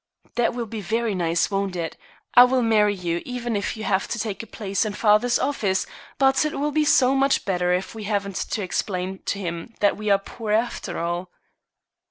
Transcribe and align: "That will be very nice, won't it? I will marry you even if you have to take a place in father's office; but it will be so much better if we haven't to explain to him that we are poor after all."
"That 0.33 0.55
will 0.55 0.65
be 0.65 0.81
very 0.81 1.13
nice, 1.13 1.51
won't 1.51 1.75
it? 1.75 1.95
I 2.33 2.43
will 2.45 2.63
marry 2.63 2.95
you 2.95 3.21
even 3.23 3.55
if 3.55 3.77
you 3.77 3.83
have 3.83 4.07
to 4.07 4.17
take 4.17 4.41
a 4.41 4.47
place 4.47 4.83
in 4.83 4.93
father's 4.93 5.37
office; 5.37 5.85
but 6.17 6.43
it 6.43 6.59
will 6.59 6.71
be 6.71 6.85
so 6.85 7.13
much 7.13 7.45
better 7.45 7.71
if 7.71 7.93
we 7.93 8.05
haven't 8.05 8.37
to 8.37 8.63
explain 8.63 9.19
to 9.27 9.37
him 9.37 9.75
that 9.79 9.97
we 9.97 10.09
are 10.09 10.17
poor 10.17 10.53
after 10.53 10.97
all." 10.97 11.29